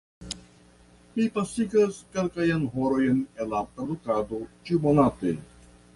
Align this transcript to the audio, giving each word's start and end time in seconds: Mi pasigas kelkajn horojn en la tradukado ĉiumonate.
Mi 1.17 1.25
pasigas 1.35 1.99
kelkajn 2.15 2.65
horojn 2.77 3.19
en 3.45 3.53
la 3.53 3.61
tradukado 3.77 4.41
ĉiumonate. 4.71 5.37